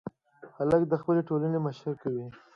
[0.57, 2.25] هلک د خپلې ټولنې مشري کوي.